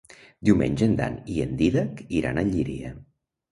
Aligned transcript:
Diumenge 0.47 0.87
en 0.91 0.95
Dan 1.01 1.19
i 1.35 1.37
en 1.45 1.53
Dídac 1.61 2.03
iran 2.23 2.43
a 2.43 2.47
Llíria. 2.51 2.93